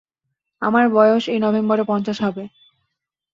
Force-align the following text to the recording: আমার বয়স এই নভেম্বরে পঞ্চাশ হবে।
আমার 0.61 0.85
বয়স 0.89 1.23
এই 1.27 1.39
নভেম্বরে 1.39 1.83
পঞ্চাশ 1.83 2.17
হবে। 2.21 2.43